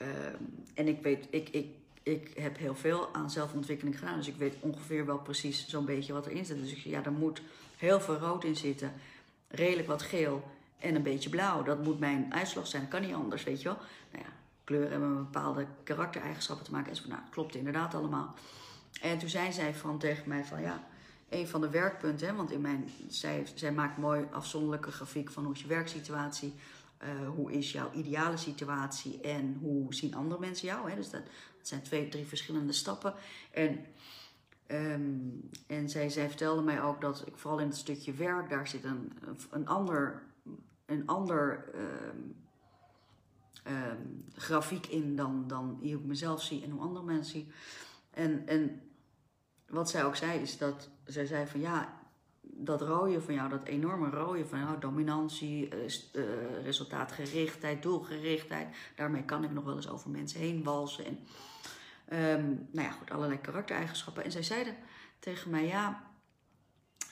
[0.00, 1.66] um, en ik weet, ik, ik,
[2.04, 4.16] ik heb heel veel aan zelfontwikkeling gedaan.
[4.16, 6.58] Dus ik weet ongeveer wel precies zo'n beetje wat erin zit.
[6.58, 7.42] Dus ja, er moet
[7.76, 8.92] heel veel rood in zitten.
[9.48, 10.44] Redelijk wat geel
[10.78, 11.62] en een beetje blauw.
[11.62, 12.82] Dat moet mijn uitslag zijn.
[12.82, 13.78] Dat kan niet anders, weet je wel.
[14.12, 14.32] Nou ja,
[14.64, 16.90] kleuren hebben bepaalde karaktereigenschappen te maken.
[16.90, 18.34] En zo, nou, klopt inderdaad allemaal.
[19.00, 20.86] En toen zei zij van tegen mij van ja,
[21.28, 25.44] een van de werkpunten, hè, want in mijn, zij, zij maakt mooi afzonderlijke grafiek van
[25.44, 26.54] hoe is je werksituatie,
[27.02, 30.90] uh, hoe is jouw ideale situatie en hoe zien andere mensen jou.
[30.90, 30.96] Hè?
[30.96, 31.22] Dus dat,
[31.64, 33.14] dat zijn twee, drie verschillende stappen.
[33.50, 33.84] En,
[34.66, 38.68] um, en zij, zij vertelde mij ook dat ik vooral in het stukje werk, daar
[38.68, 39.12] zit een,
[39.50, 40.22] een ander,
[40.86, 42.36] een ander um,
[43.66, 47.52] um, grafiek in dan, dan hoe ik mezelf zie en hoe andere mensen zien.
[48.10, 48.80] En, en
[49.68, 52.03] wat zij ook zei, is dat zij zei van ja,
[52.56, 59.44] dat rode van jou, dat enorme rode van jou, dominantie, uh, resultaatgerichtheid, doelgerichtheid, daarmee kan
[59.44, 61.04] ik nog wel eens over mensen heen walsen.
[61.04, 61.18] En
[62.40, 64.24] um, nou ja, goed, allerlei karaktereigenschappen.
[64.24, 64.76] En zij zeiden
[65.18, 66.10] tegen mij, ja,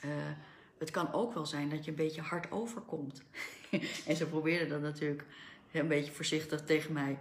[0.05, 0.11] uh,
[0.79, 3.23] het kan ook wel zijn dat je een beetje hard overkomt.
[4.07, 5.25] en ze probeerde dat natuurlijk
[5.73, 7.19] een beetje voorzichtig tegen mij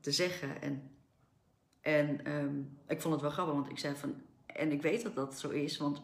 [0.00, 0.62] te zeggen.
[0.62, 0.94] En
[1.84, 4.14] en um, ik vond het wel grappig, want ik zei van...
[4.46, 6.02] En ik weet dat dat zo is, want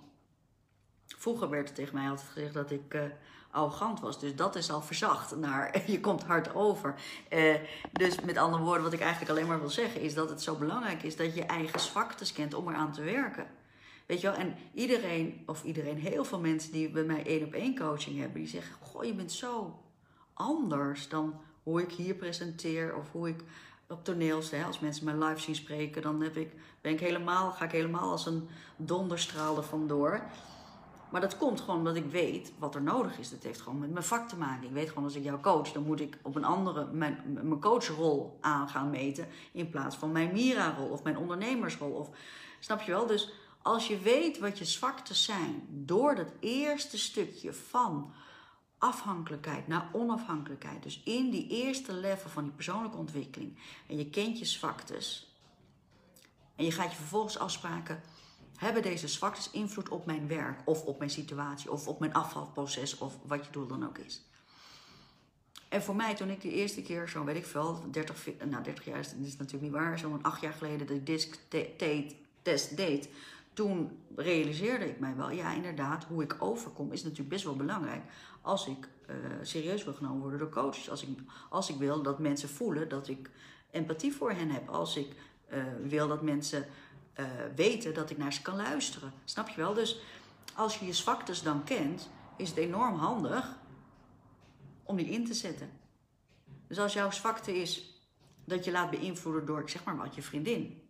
[1.20, 3.02] vroeger werd er tegen mij altijd gezegd dat ik uh,
[3.50, 4.20] arrogant was.
[4.20, 6.94] Dus dat is al verzacht naar je komt hard over.
[7.30, 7.54] Uh,
[7.92, 10.00] dus met andere woorden, wat ik eigenlijk alleen maar wil zeggen...
[10.00, 13.46] is dat het zo belangrijk is dat je eigen zwaktes kent om eraan te werken.
[14.06, 14.36] Weet je wel?
[14.36, 18.40] En iedereen, of iedereen, heel veel mensen die bij mij één op één coaching hebben...
[18.40, 19.78] die zeggen, goh, je bent zo
[20.34, 22.96] anders dan hoe ik hier presenteer...
[22.96, 23.40] of hoe ik
[23.88, 27.50] op toneels, hè, als mensen mij live zien spreken, dan heb ik, ben ik helemaal,
[27.50, 30.22] ga ik helemaal als een donderstraal er vandoor.
[31.10, 33.30] Maar dat komt gewoon omdat ik weet wat er nodig is.
[33.30, 34.66] Dat heeft gewoon met mijn vak te maken.
[34.66, 37.60] Ik weet gewoon als ik jou coach, dan moet ik op een andere, mijn, mijn
[37.60, 39.28] coachrol aan gaan meten.
[39.52, 41.90] In plaats van mijn Mira-rol of mijn ondernemersrol.
[41.90, 42.08] Of,
[42.60, 43.06] snap je wel?
[43.06, 48.12] Dus als je weet wat je zwaktes zijn door dat eerste stukje van
[48.78, 50.82] afhankelijkheid naar onafhankelijkheid.
[50.82, 53.58] Dus in die eerste level van die persoonlijke ontwikkeling.
[53.86, 55.34] En je kent je zwaktes.
[56.56, 58.02] En je gaat je vervolgens afspraken.
[58.60, 60.60] Hebben deze zwaktes invloed op mijn werk?
[60.64, 61.70] Of op mijn situatie?
[61.70, 62.98] Of op mijn afvalproces?
[62.98, 64.24] Of wat je doel dan ook is.
[65.68, 68.84] En voor mij, toen ik de eerste keer, zo weet ik veel, 30, nou 30
[68.84, 73.08] jaar is, is natuurlijk niet waar, zo'n acht jaar geleden de DISC-test deed,
[73.52, 78.02] toen realiseerde ik mij wel, ja inderdaad, hoe ik overkom is natuurlijk best wel belangrijk
[78.40, 80.90] als ik uh, serieus wil genomen worden door coaches.
[80.90, 81.18] Als ik,
[81.48, 83.30] als ik wil dat mensen voelen dat ik
[83.70, 84.68] empathie voor hen heb.
[84.68, 85.14] Als ik
[85.52, 86.66] uh, wil dat mensen
[87.20, 89.12] uh, weten dat ik naar ze kan luisteren.
[89.24, 89.74] Snap je wel?
[89.74, 90.00] Dus
[90.54, 93.58] als je je zwaktes dan kent, is het enorm handig
[94.82, 95.70] om die in te zetten.
[96.66, 98.02] Dus als jouw zwakte is
[98.44, 100.82] dat je laat beïnvloeden door, zeg maar wat, je vriendin.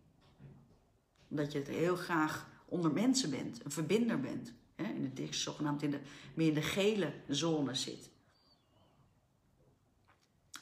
[1.27, 5.81] Dat je het heel graag onder mensen bent, een verbinder bent hè, in het zogenaamd
[5.81, 5.99] in de,
[6.33, 8.10] meer in de gele zone zit.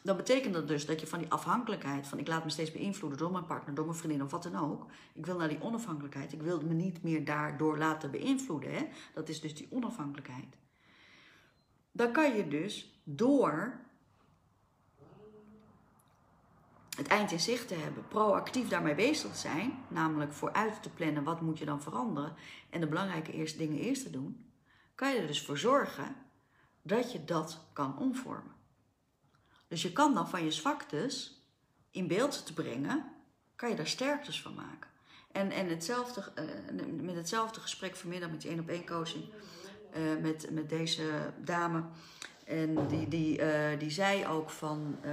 [0.03, 3.19] Dan betekent dat dus dat je van die afhankelijkheid, van ik laat me steeds beïnvloeden
[3.19, 4.85] door mijn partner, door mijn vriendin of wat dan ook.
[5.13, 6.33] Ik wil naar die onafhankelijkheid.
[6.33, 8.73] Ik wil me niet meer daardoor laten beïnvloeden.
[8.73, 8.87] Hè?
[9.13, 10.57] Dat is dus die onafhankelijkheid.
[11.91, 13.79] Dan kan je dus door
[16.99, 21.41] het eind in zicht te hebben, proactief daarmee bezig zijn, namelijk vooruit te plannen wat
[21.41, 22.35] moet je dan veranderen
[22.69, 24.51] en de belangrijke eerste dingen eerst te doen,
[24.95, 26.15] kan je er dus voor zorgen
[26.81, 28.58] dat je dat kan omvormen.
[29.69, 31.41] Dus je kan dan van je zwaktes
[31.91, 33.05] in beeld te brengen,
[33.55, 34.89] kan je daar sterktes van maken.
[35.31, 39.23] En, en hetzelfde, uh, met hetzelfde gesprek vanmiddag met die één op één coaching,
[39.91, 41.03] eh, met, met deze
[41.37, 41.83] dame.
[42.45, 45.11] En die, die, eh, die zei ook van, eh,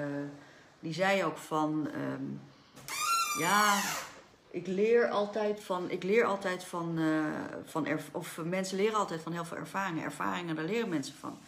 [0.81, 2.25] die zei ook van, ehm,
[3.39, 3.81] ja,
[4.51, 6.99] ik leer altijd van, ik leer altijd van,
[7.65, 10.05] van erv- of mensen leren altijd van heel veel ervaringen.
[10.05, 11.39] Ervaringen, daar leren mensen van.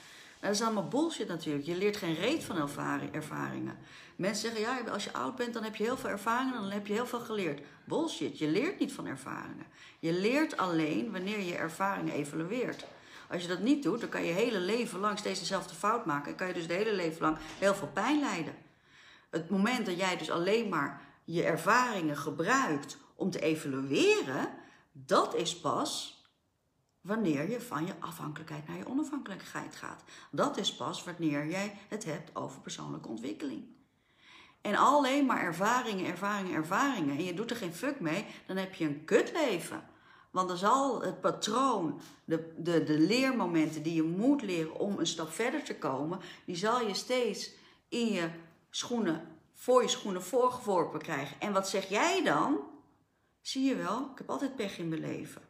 [0.40, 1.66] Dat is allemaal bullshit natuurlijk.
[1.66, 3.78] Je leert geen reet van ervaring- ervaringen.
[4.16, 6.86] Mensen zeggen, ja, als je oud bent, dan heb je heel veel ervaringen, dan heb
[6.86, 7.60] je heel veel geleerd.
[7.84, 9.66] Bullshit, je leert niet van ervaringen.
[9.98, 12.84] Je leert alleen wanneer je ervaringen evalueert.
[13.30, 16.30] Als je dat niet doet, dan kan je hele leven lang steeds dezelfde fout maken.
[16.30, 18.54] En kan je dus de hele leven lang heel veel pijn lijden.
[19.30, 24.48] Het moment dat jij dus alleen maar je ervaringen gebruikt om te evalueren,
[24.92, 26.17] dat is pas
[27.08, 30.02] wanneer je van je afhankelijkheid naar je onafhankelijkheid gaat.
[30.30, 33.64] Dat is pas wanneer jij het hebt over persoonlijke ontwikkeling.
[34.60, 37.16] En alleen maar ervaringen, ervaringen, ervaringen.
[37.16, 39.82] En je doet er geen fuck mee, dan heb je een kutleven.
[40.30, 45.06] Want dan zal het patroon, de, de, de leermomenten die je moet leren om een
[45.06, 47.50] stap verder te komen, die zal je steeds
[47.88, 48.30] in je
[48.70, 51.40] schoenen, voor je schoenen voorgeworpen krijgen.
[51.40, 52.58] En wat zeg jij dan?
[53.40, 55.47] Zie je wel, ik heb altijd pech in mijn leven.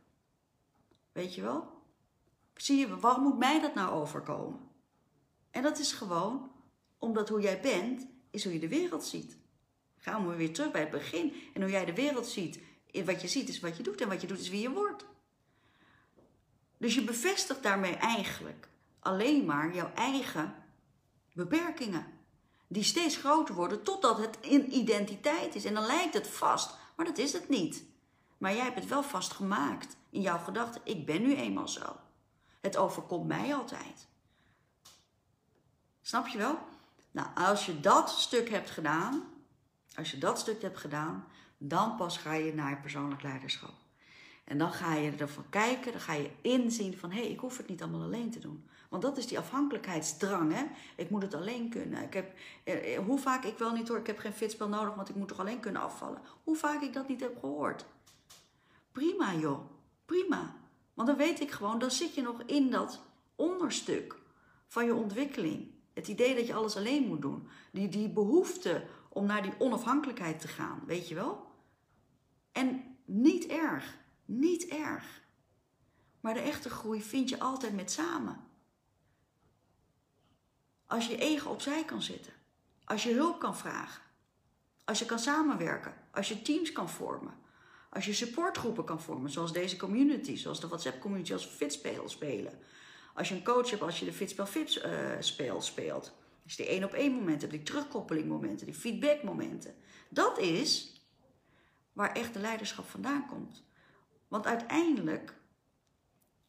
[1.18, 1.82] Weet je wel?
[2.54, 4.60] Zie je, waarom moet mij dat nou overkomen?
[5.50, 6.50] En dat is gewoon
[6.98, 9.36] omdat hoe jij bent, is hoe je de wereld ziet.
[9.96, 11.32] Gaan we weer terug bij het begin.
[11.54, 12.60] En hoe jij de wereld ziet,
[13.04, 15.04] wat je ziet is wat je doet en wat je doet is wie je wordt.
[16.76, 20.54] Dus je bevestigt daarmee eigenlijk alleen maar jouw eigen
[21.32, 22.06] beperkingen.
[22.68, 25.64] Die steeds groter worden totdat het een identiteit is.
[25.64, 27.84] En dan lijkt het vast, maar dat is het niet.
[28.38, 30.80] Maar jij hebt het wel vastgemaakt in jouw gedachten.
[30.84, 31.96] Ik ben nu eenmaal zo.
[32.60, 34.06] Het overkomt mij altijd.
[36.00, 36.58] Snap je wel?
[37.10, 39.24] Nou, als je dat stuk hebt gedaan,
[39.96, 41.24] als je dat stuk hebt gedaan,
[41.58, 43.74] dan pas ga je naar persoonlijk leiderschap.
[44.44, 47.56] En dan ga je ervan kijken, dan ga je inzien van hé, hey, ik hoef
[47.56, 48.68] het niet allemaal alleen te doen.
[48.88, 50.64] Want dat is die afhankelijkheidsdrang, hè?
[50.96, 52.02] Ik moet het alleen kunnen.
[52.02, 54.94] Ik heb, eh, eh, hoe vaak ik wel niet hoor, ik heb geen fitspel nodig,
[54.94, 56.20] want ik moet toch alleen kunnen afvallen.
[56.44, 57.84] Hoe vaak ik dat niet heb gehoord.
[58.98, 59.70] Prima joh,
[60.04, 60.56] prima.
[60.94, 63.00] Want dan weet ik gewoon, dan zit je nog in dat
[63.36, 64.16] onderstuk
[64.66, 65.70] van je ontwikkeling.
[65.92, 67.48] Het idee dat je alles alleen moet doen.
[67.72, 71.46] Die, die behoefte om naar die onafhankelijkheid te gaan, weet je wel?
[72.52, 75.22] En niet erg, niet erg.
[76.20, 78.40] Maar de echte groei vind je altijd met samen.
[80.86, 82.32] Als je ego opzij kan zetten.
[82.84, 84.02] Als je hulp kan vragen.
[84.84, 85.94] Als je kan samenwerken.
[86.10, 87.46] Als je teams kan vormen.
[87.90, 92.58] Als je supportgroepen kan vormen, zoals deze community, zoals de WhatsApp community, als Fitspel spelen.
[93.14, 96.12] Als je een coach hebt, als je de Fitspel Fips uh, speel speelt.
[96.44, 99.74] Je die één op één momenten die terugkoppeling momenten, die feedback momenten.
[100.08, 101.02] Dat is
[101.92, 103.64] waar echt de leiderschap vandaan komt.
[104.28, 105.34] Want uiteindelijk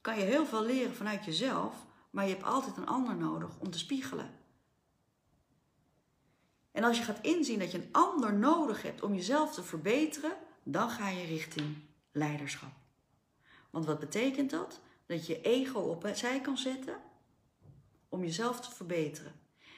[0.02, 3.72] kan je heel veel leren vanuit jezelf, maar je hebt altijd een ander nodig om
[3.72, 4.38] te spiegelen.
[6.72, 10.38] En als je gaat inzien dat je een ander nodig hebt om jezelf te verbeteren,
[10.72, 11.78] dan ga je richting
[12.12, 12.72] leiderschap.
[13.70, 14.80] Want wat betekent dat?
[15.06, 16.98] Dat je ego opzij kan zetten
[18.10, 19.34] om jezelf te verbeteren.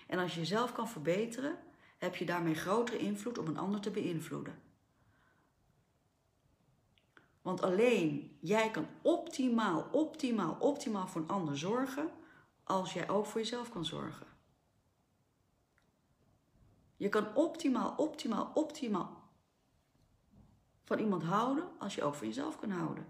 [0.08, 1.58] En als je jezelf kan verbeteren,
[1.97, 4.62] heb je daarmee grotere invloed om een ander te beïnvloeden.
[7.41, 12.12] Want alleen jij kan optimaal, optimaal, optimaal voor een ander zorgen
[12.63, 14.27] als jij ook voor jezelf kan zorgen.
[16.97, 19.20] Je kan optimaal, optimaal, optimaal
[20.84, 23.06] van iemand houden als je ook van jezelf kan houden.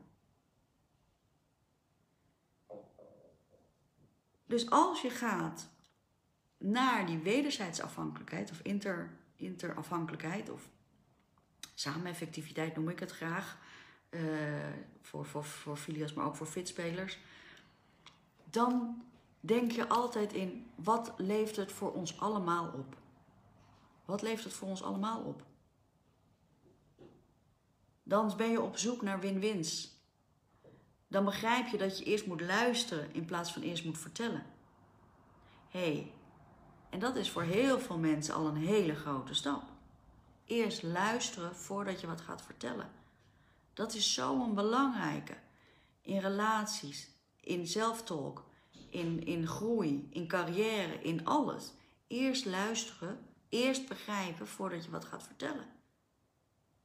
[4.46, 5.70] Dus als je gaat
[6.58, 10.70] naar die wederzijdse afhankelijkheid of inter, interafhankelijkheid of
[11.74, 13.58] sameneffectiviteit noem ik het graag,
[14.10, 14.22] uh,
[15.02, 17.20] voor, voor, voor filias, maar ook voor fitspelers,
[18.44, 19.02] dan
[19.40, 22.96] denk je altijd in wat leeft het voor ons allemaal op?
[24.06, 25.44] Wat leeft het voor ons allemaal op?
[28.12, 30.00] Dan ben je op zoek naar win-wins.
[31.08, 34.46] Dan begrijp je dat je eerst moet luisteren in plaats van eerst moet vertellen.
[35.70, 36.12] Hé, hey,
[36.90, 39.64] en dat is voor heel veel mensen al een hele grote stap.
[40.46, 42.90] Eerst luisteren voordat je wat gaat vertellen.
[43.74, 45.38] Dat is zo'n belangrijke.
[46.02, 48.46] In relaties, in zelftalk,
[48.90, 51.74] in, in groei, in carrière, in alles.
[52.08, 55.81] Eerst luisteren, eerst begrijpen voordat je wat gaat vertellen.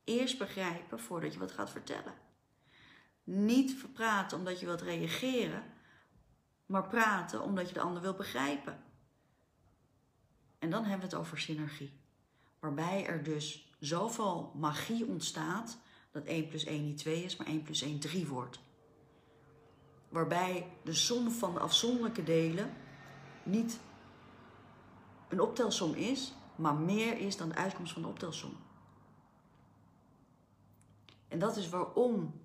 [0.07, 2.15] Eerst begrijpen voordat je wat gaat vertellen.
[3.25, 5.63] Niet praten omdat je wilt reageren,
[6.67, 8.83] maar praten omdat je de ander wil begrijpen.
[10.59, 12.01] En dan hebben we het over synergie.
[12.59, 15.79] Waarbij er dus zoveel magie ontstaat
[16.11, 18.59] dat 1 plus 1 niet 2 is, maar 1 plus 1 3 wordt.
[20.09, 22.73] waarbij de som van de afzonderlijke delen
[23.43, 23.81] niet
[25.29, 28.66] een optelsom is, maar meer is dan de uitkomst van de optelsom.
[31.37, 32.41] En dat is waarom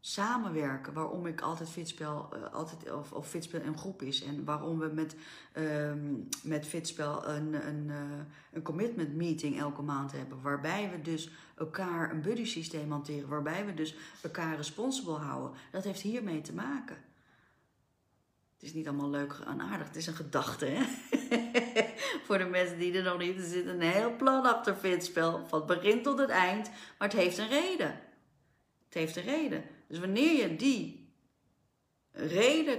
[0.00, 4.78] samenwerken, waarom ik altijd fitspel, uh, altijd, of, of fitspel een groep is en waarom
[4.78, 5.16] we met,
[5.56, 5.92] uh,
[6.42, 7.96] met fitspel een, een, uh,
[8.52, 13.66] een commitment meeting elke maand hebben, waarbij we dus elkaar een buddy systeem hanteren, waarbij
[13.66, 15.58] we dus elkaar responsible houden.
[15.70, 16.96] Dat heeft hiermee te maken.
[18.58, 20.84] Het is niet allemaal leuk en aardig, het is een gedachte, hè?
[22.26, 25.58] Voor de mensen die er nog niet, er zit een heel plan achter fitspel, van
[25.58, 28.00] het begin tot het eind, maar het heeft een reden.
[28.84, 29.64] Het heeft een reden.
[29.88, 31.12] Dus wanneer je die
[32.12, 32.78] reden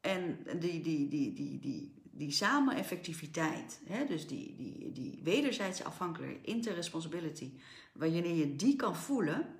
[0.00, 6.46] en die, die, die, die, die, die samen-effectiviteit, hè, dus die, die, die wederzijdse afhankelijkheid,
[6.46, 7.52] interresponsibility,
[7.92, 9.57] wanneer je die kan voelen,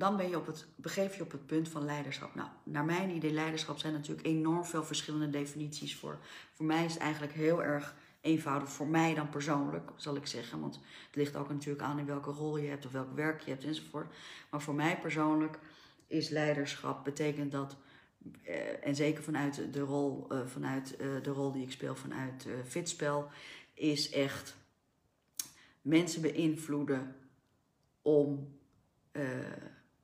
[0.00, 2.34] dan ben je op het, begeef je op het punt van leiderschap.
[2.34, 6.18] Nou, naar mijn idee, leiderschap zijn natuurlijk enorm veel verschillende definities voor.
[6.52, 10.60] Voor mij is het eigenlijk heel erg eenvoudig voor mij dan persoonlijk, zal ik zeggen.
[10.60, 10.74] Want
[11.06, 13.64] het ligt ook natuurlijk aan in welke rol je hebt of welk werk je hebt
[13.64, 14.14] enzovoort.
[14.50, 15.58] Maar voor mij persoonlijk
[16.06, 17.76] is leiderschap, betekent dat,
[18.42, 22.46] eh, en zeker vanuit de rol, eh, vanuit, eh, de rol die ik speel vanuit
[22.66, 23.28] fitspel,
[23.74, 24.56] is echt
[25.82, 27.16] mensen beïnvloeden
[28.02, 28.58] om.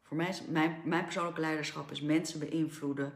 [0.07, 3.13] Voor mij mijn, mijn persoonlijke leiderschap is mensen beïnvloeden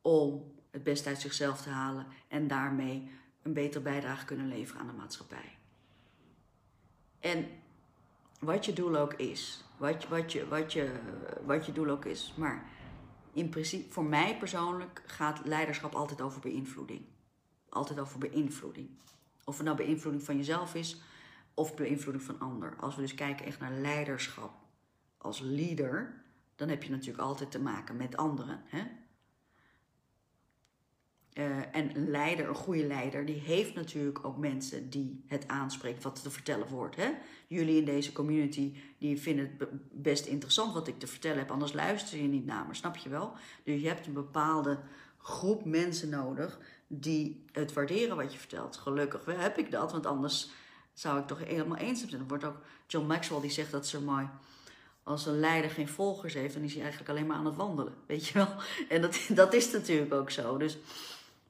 [0.00, 3.10] om het beste uit zichzelf te halen en daarmee
[3.42, 5.58] een betere bijdrage kunnen leveren aan de maatschappij.
[7.20, 7.46] En
[8.40, 10.92] wat je doel ook is, wat, wat, je, wat, je,
[11.44, 12.70] wat je doel ook is, maar
[13.32, 17.04] in principe, voor mij persoonlijk gaat leiderschap altijd over beïnvloeding.
[17.68, 18.88] Altijd over beïnvloeding.
[19.44, 21.02] Of het nou beïnvloeding van jezelf is
[21.54, 22.76] of beïnvloeding van ander.
[22.76, 24.52] Als we dus kijken echt naar leiderschap
[25.18, 26.21] als leader,
[26.62, 28.62] dan heb je natuurlijk altijd te maken met anderen.
[28.66, 28.82] Hè?
[31.34, 36.02] Uh, en een leider, een goede leider, die heeft natuurlijk ook mensen die het aanspreekt
[36.02, 36.96] wat te vertellen wordt.
[36.96, 37.10] Hè?
[37.46, 39.68] Jullie in deze community, die vinden het
[40.02, 43.08] best interessant wat ik te vertellen heb, anders luister je niet naar me, snap je
[43.08, 43.32] wel?
[43.64, 44.78] Dus je hebt een bepaalde
[45.18, 48.76] groep mensen nodig die het waarderen wat je vertelt.
[48.76, 50.50] Gelukkig heb ik dat, want anders
[50.92, 52.20] zou ik toch helemaal eens zijn.
[52.20, 54.28] Er wordt ook John Maxwell die zegt dat ze mooi
[55.02, 57.94] als een leider geen volgers heeft, dan is hij eigenlijk alleen maar aan het wandelen.
[58.06, 58.54] Weet je wel?
[58.88, 60.56] En dat, dat is natuurlijk ook zo.
[60.56, 60.78] Dus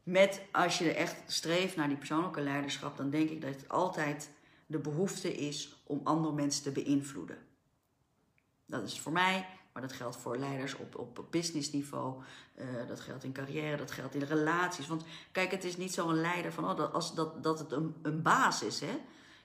[0.02, 4.30] met als je echt streeft naar die persoonlijke leiderschap, dan denk ik dat het altijd
[4.66, 7.38] de behoefte is om andere mensen te beïnvloeden.
[8.66, 12.22] Dat is voor mij, maar dat geldt voor leiders op, op businessniveau,
[12.54, 14.86] uh, dat geldt in carrière, dat geldt in relaties.
[14.86, 17.94] Want kijk, het is niet zo'n leider van oh, dat, als, dat, dat het een,
[18.02, 18.80] een baas is.
[18.80, 19.00] Hè?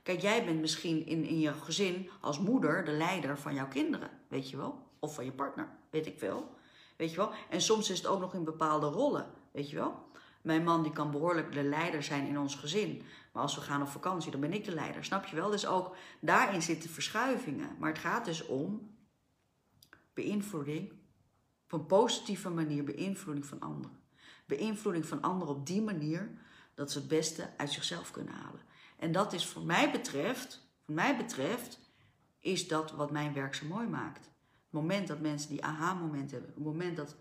[0.08, 4.10] Kijk, jij bent misschien in, in je gezin als moeder de leider van jouw kinderen,
[4.28, 4.88] weet je wel?
[5.00, 6.56] Of van je partner, weet ik veel.
[6.98, 7.32] Weet je wel?
[7.50, 10.06] En soms is het ook nog in bepaalde rollen, weet je wel?
[10.42, 13.04] Mijn man die kan behoorlijk de leider zijn in ons gezin.
[13.34, 15.06] Maar als we gaan op vakantie, dan ben ik de leider.
[15.06, 15.50] Snap je wel?
[15.50, 17.76] Dus ook daarin zitten verschuivingen.
[17.80, 18.96] Maar het gaat dus om
[20.14, 20.92] beïnvloeding.
[21.64, 24.00] Op een positieve manier beïnvloeding van anderen.
[24.46, 26.32] Beïnvloeding van anderen op die manier
[26.74, 28.66] dat ze het beste uit zichzelf kunnen halen.
[28.98, 31.80] En dat is voor mij betreft, voor mij betreft,
[32.40, 34.26] is dat wat mijn werk zo mooi maakt.
[34.26, 36.50] Het moment dat mensen die aha-moment hebben.
[36.50, 37.16] Het moment dat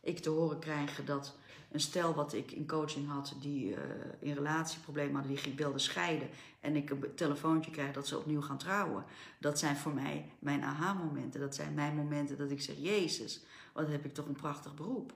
[0.00, 1.36] ik te horen krijg dat
[1.70, 3.78] een stel wat ik in coaching had, die uh,
[4.18, 6.28] in relatieproblemen hadden, die wilde scheiden.
[6.60, 9.04] En ik een telefoontje krijg dat ze opnieuw gaan trouwen.
[9.38, 11.40] Dat zijn voor mij mijn aha-momenten.
[11.40, 15.12] Dat zijn mijn momenten dat ik zeg, Jezus, wat heb ik toch een prachtig beroep.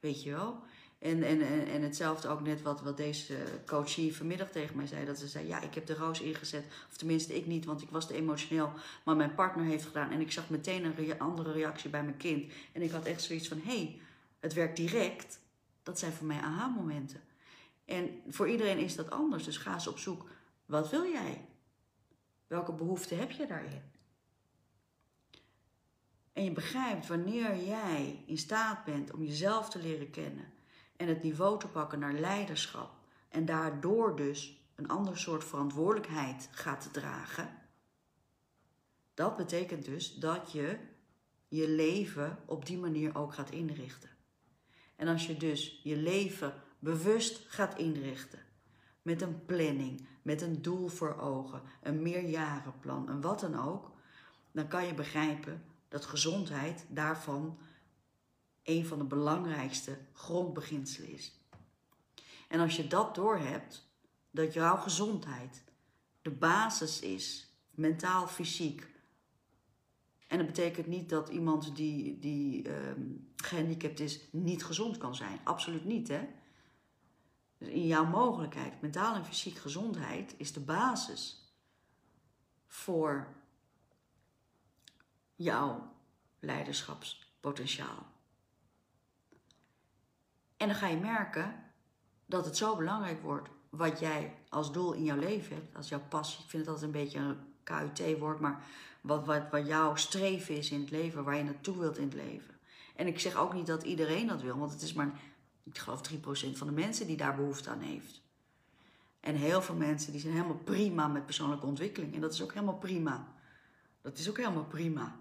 [0.00, 0.62] Weet je wel?
[1.00, 3.36] En, en, en, en hetzelfde ook net wat, wat deze
[3.66, 5.04] coachie vanmiddag tegen mij zei.
[5.04, 6.64] Dat ze zei, ja, ik heb de roos ingezet.
[6.90, 8.72] Of tenminste, ik niet, want ik was te emotioneel.
[9.04, 10.10] Maar mijn partner heeft gedaan.
[10.10, 12.52] En ik zag meteen een andere reactie bij mijn kind.
[12.72, 14.00] En ik had echt zoiets van, hé, hey,
[14.40, 15.40] het werkt direct,
[15.82, 17.20] dat zijn voor mij aha-momenten.
[17.84, 20.28] En voor iedereen is dat anders, dus ga eens op zoek.
[20.66, 21.44] Wat wil jij?
[22.46, 23.82] Welke behoefte heb je daarin?
[26.32, 30.58] En je begrijpt wanneer jij in staat bent om jezelf te leren kennen
[31.00, 32.90] en het niveau te pakken naar leiderschap
[33.28, 37.48] en daardoor dus een ander soort verantwoordelijkheid gaat dragen.
[39.14, 40.78] Dat betekent dus dat je
[41.48, 44.10] je leven op die manier ook gaat inrichten.
[44.96, 48.42] En als je dus je leven bewust gaat inrichten,
[49.02, 53.90] met een planning, met een doel voor ogen, een meerjarenplan, en wat dan ook,
[54.52, 57.58] dan kan je begrijpen dat gezondheid daarvan
[58.62, 61.38] een van de belangrijkste grondbeginselen is.
[62.48, 63.88] En als je dat doorhebt,
[64.30, 65.64] dat jouw gezondheid
[66.22, 68.88] de basis is, mentaal, fysiek,
[70.26, 75.40] En dat betekent niet dat iemand die, die um, gehandicapt is niet gezond kan zijn.
[75.44, 76.28] Absoluut niet, hè?
[77.58, 81.52] Dus in jouw mogelijkheid, mentaal en fysiek gezondheid, is de basis
[82.66, 83.34] voor
[85.34, 85.92] jouw
[86.38, 88.06] leiderschapspotentiaal.
[90.60, 91.54] En dan ga je merken
[92.26, 96.02] dat het zo belangrijk wordt wat jij als doel in jouw leven hebt, als jouw
[96.08, 96.44] passie.
[96.44, 98.62] Ik vind het altijd een beetje een KUT-woord, maar
[99.00, 102.14] wat, wat, wat jouw streven is in het leven, waar je naartoe wilt in het
[102.14, 102.54] leven.
[102.96, 105.20] En ik zeg ook niet dat iedereen dat wil, want het is maar,
[105.64, 106.16] ik geloof 3%
[106.52, 108.22] van de mensen die daar behoefte aan heeft.
[109.20, 112.14] En heel veel mensen die zijn helemaal prima met persoonlijke ontwikkeling.
[112.14, 113.26] En dat is ook helemaal prima.
[114.00, 115.16] Dat is ook helemaal prima.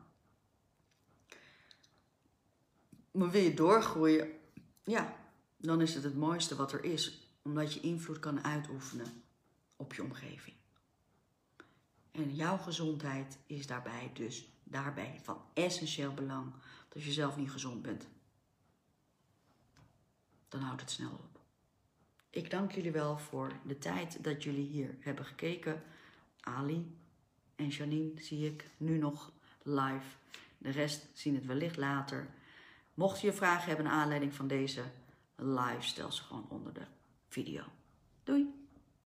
[3.12, 4.28] Maar wil je doorgroeien,
[4.84, 5.18] ja,
[5.62, 7.28] dan is het het mooiste wat er is.
[7.42, 9.24] Omdat je invloed kan uitoefenen
[9.76, 10.56] op je omgeving.
[12.12, 16.54] En jouw gezondheid is daarbij dus daarbij van essentieel belang.
[16.94, 18.08] Als je zelf niet gezond bent,
[20.48, 21.40] dan houdt het snel op.
[22.30, 25.84] Ik dank jullie wel voor de tijd dat jullie hier hebben gekeken.
[26.40, 26.98] Ali
[27.56, 29.32] en Janine zie ik nu nog
[29.64, 30.18] live.
[30.58, 32.28] De rest zien het wellicht later.
[32.94, 34.84] Mocht je vragen hebben naar aanleiding van deze
[35.40, 36.86] live, stel ze gewoon onder de
[37.28, 37.64] video.
[38.24, 38.59] Doei!